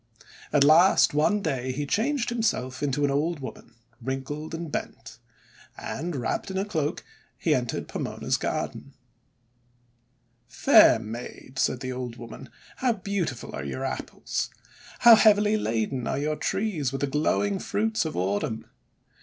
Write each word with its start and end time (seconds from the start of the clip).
At 0.51 0.63
last, 0.63 1.13
one 1.13 1.43
day, 1.43 1.71
he 1.71 1.85
changed 1.85 2.29
himself 2.31 2.81
into 2.81 3.05
an 3.05 3.11
old 3.11 3.39
woman, 3.39 3.75
wrinkled 4.01 4.55
and 4.55 4.71
bent. 4.71 5.19
And, 5.77 6.15
wrapped 6.15 6.49
in 6.49 6.57
a 6.57 6.65
cloak, 6.65 7.03
he 7.37 7.53
entered 7.53 7.87
Pomona's 7.87 8.35
garden. 8.35 8.95
436 10.47 10.63
THE 10.63 10.69
WONDER 10.71 10.87
GARDEN 10.89 11.13
"Fair 11.13 11.21
Maid," 11.43 11.59
said 11.59 11.79
the 11.81 11.91
old 11.91 12.15
woman, 12.15 12.49
"how 12.77 12.93
beautiful 12.93 13.55
are 13.55 13.63
your 13.63 13.85
Apples! 13.85 14.49
How 15.01 15.13
heavily 15.15 15.55
laden 15.55 16.07
are 16.07 16.17
your 16.17 16.35
trees 16.35 16.91
with 16.91 17.01
the 17.01 17.05
glowing 17.05 17.59
fruits 17.59 18.03
of 18.03 18.17
Autumn 18.17 18.65